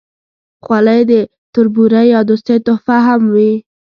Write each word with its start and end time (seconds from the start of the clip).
خولۍ 0.63 1.01
د 1.11 1.13
تربورۍ 1.53 2.05
یا 2.13 2.19
دوستۍ 2.29 2.57
تحفه 2.67 2.97
هم 3.07 3.21
وي. 3.33 3.51